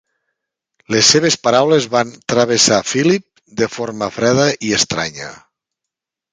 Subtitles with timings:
[0.95, 5.33] Les seves paraules van travessar Philip de forma freda i estranya.